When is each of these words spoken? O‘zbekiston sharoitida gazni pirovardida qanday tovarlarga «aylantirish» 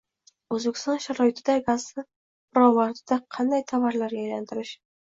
O‘zbekiston 0.55 0.97
sharoitida 1.03 1.59
gazni 1.69 2.07
pirovardida 2.07 3.23
qanday 3.39 3.67
tovarlarga 3.75 4.27
«aylantirish» 4.29 4.79